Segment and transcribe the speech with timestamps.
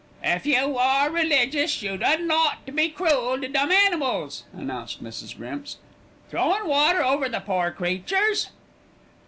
[0.23, 5.37] "If you are religious, you didn't ought to be cruel to dumb animals," announced Mrs.
[5.37, 5.77] Grimps,
[6.31, 8.49] "throwin' water over the pore creatures."